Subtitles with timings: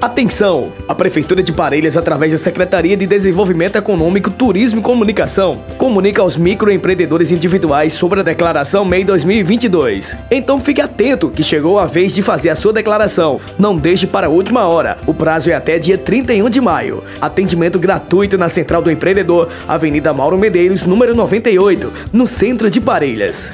[0.00, 0.72] Atenção!
[0.88, 6.38] A Prefeitura de Parelhas, através da Secretaria de Desenvolvimento Econômico, Turismo e Comunicação, comunica aos
[6.38, 10.16] microempreendedores individuais sobre a declaração MEI 2022.
[10.30, 13.38] Então fique atento que chegou a vez de fazer a sua declaração.
[13.58, 14.96] Não deixe para a última hora.
[15.06, 17.04] O prazo é até dia 31 de maio.
[17.20, 23.52] Atendimento gratuito na Central do Empreendedor, Avenida Mauro Medeiros, número 98, no centro de Parelhas.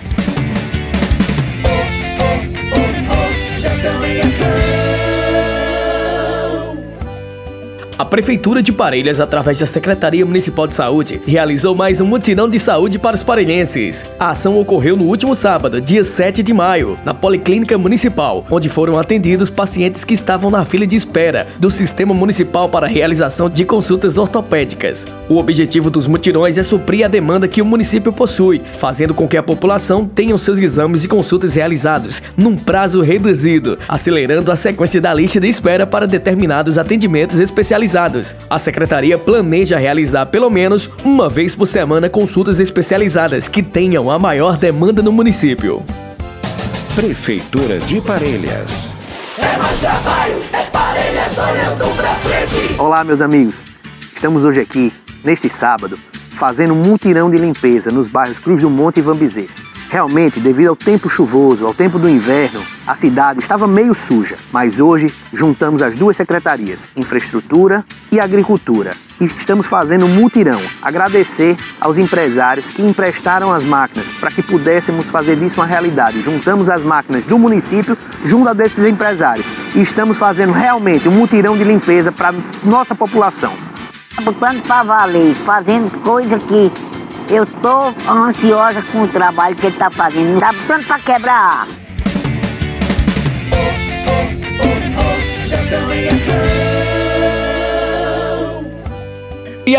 [7.98, 12.58] A Prefeitura de Parelhas, através da Secretaria Municipal de Saúde, realizou mais um mutirão de
[12.58, 14.04] saúde para os parelhenses.
[14.20, 18.98] A ação ocorreu no último sábado, dia 7 de maio, na Policlínica Municipal, onde foram
[18.98, 23.64] atendidos pacientes que estavam na fila de espera do Sistema Municipal para a realização de
[23.64, 25.06] consultas ortopédicas.
[25.26, 29.38] O objetivo dos mutirões é suprir a demanda que o município possui, fazendo com que
[29.38, 35.14] a população tenha seus exames e consultas realizados num prazo reduzido, acelerando a sequência da
[35.14, 38.36] lista de espera para determinados atendimentos especializados especializadas.
[38.50, 44.18] A secretaria planeja realizar pelo menos uma vez por semana consultas especializadas que tenham a
[44.18, 45.82] maior demanda no município.
[46.94, 48.92] Prefeitura de Parelhas.
[49.38, 52.80] É mais trabalho, é Parelhas olhando pra frente.
[52.80, 53.62] Olá, meus amigos.
[54.14, 54.92] Estamos hoje aqui,
[55.22, 59.46] neste sábado, fazendo um mutirão de limpeza nos bairros Cruz do Monte e Vambizê.
[59.90, 64.78] Realmente, devido ao tempo chuvoso, ao tempo do inverno, a cidade estava meio suja, mas
[64.78, 70.60] hoje juntamos as duas secretarias, Infraestrutura e Agricultura, e estamos fazendo um mutirão.
[70.80, 76.22] Agradecer aos empresários que emprestaram as máquinas para que pudéssemos fazer disso uma realidade.
[76.22, 81.56] Juntamos as máquinas do município junto a desses empresários e estamos fazendo realmente um mutirão
[81.56, 83.52] de limpeza para nossa população.
[84.22, 86.72] Botando para valer, fazendo coisa que
[87.28, 90.34] eu estou ansiosa com o trabalho que ele está fazendo.
[90.34, 91.66] Está botando para quebrar.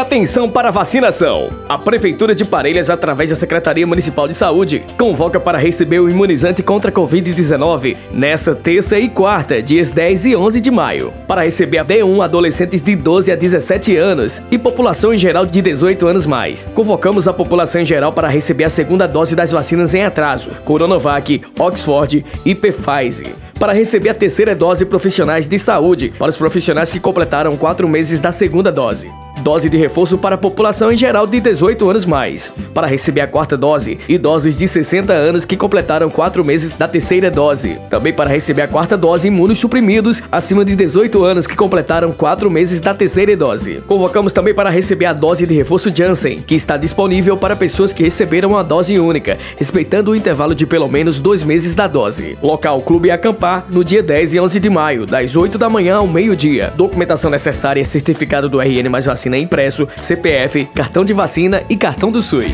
[0.07, 1.49] Atenção para vacinação!
[1.67, 6.63] A Prefeitura de Parelhas, através da Secretaria Municipal de Saúde, convoca para receber o imunizante
[6.63, 11.13] contra a Covid-19 nesta terça e quarta, dias 10 e 11 de maio.
[11.27, 15.61] Para receber a D1, adolescentes de 12 a 17 anos e população em geral de
[15.61, 16.69] 18 anos mais.
[16.73, 21.41] Convocamos a população em geral para receber a segunda dose das vacinas em atraso: Coronavac,
[21.59, 26.99] Oxford e Pfizer para receber a terceira dose profissionais de saúde para os profissionais que
[26.99, 29.09] completaram quatro meses da segunda dose
[29.43, 32.51] dose de reforço para a população em geral de 18 anos mais.
[32.73, 37.31] Para receber a quarta dose, idosos de 60 anos que completaram 4 meses da terceira
[37.31, 37.77] dose.
[37.89, 42.49] Também para receber a quarta dose, imunos suprimidos acima de 18 anos que completaram 4
[42.49, 43.81] meses da terceira dose.
[43.87, 48.03] Convocamos também para receber a dose de reforço Janssen, que está disponível para pessoas que
[48.03, 52.37] receberam a dose única, respeitando o intervalo de pelo menos 2 meses da dose.
[52.41, 56.07] Local Clube Acampar, no dia 10 e 11 de maio, das 8 da manhã ao
[56.07, 56.71] meio-dia.
[56.75, 62.11] Documentação necessária é certificado do RN mais vacina impresso, CPF, cartão de vacina e cartão
[62.11, 62.53] do SUS.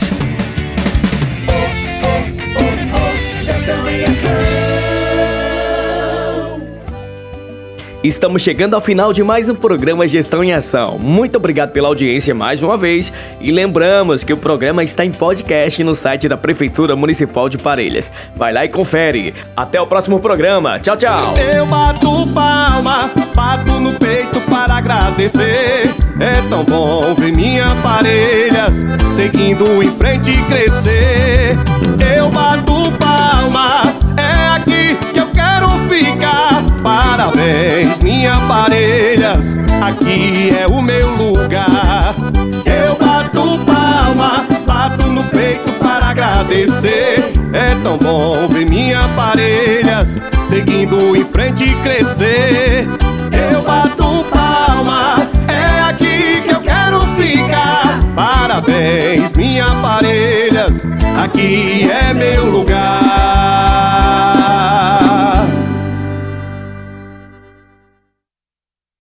[8.04, 11.00] Estamos chegando ao final de mais um programa Gestão em Ação.
[11.00, 15.82] Muito obrigado pela audiência mais uma vez e lembramos que o programa está em podcast
[15.86, 18.12] no site da Prefeitura Municipal de Parelhas.
[18.36, 19.34] Vai lá e confere.
[19.56, 20.80] Até o próximo programa.
[20.80, 21.34] Tchau, tchau.
[21.38, 26.03] Eu bato palma, bato no peito para agradecer.
[26.20, 31.58] É tão bom ver minha Parelhas seguindo em frente e crescer.
[32.16, 33.84] Eu bato palma,
[34.18, 36.64] é aqui que eu quero ficar.
[36.84, 42.16] Parabéns, minha parelhas, aqui é o meu lugar.
[42.66, 47.32] Eu bato palma, bato no peito para agradecer.
[47.54, 52.88] É tão bom ver minha parelhas seguindo em frente e crescer.
[58.84, 60.86] bens, me aparelhas,
[61.24, 63.73] aqui é meu lugar.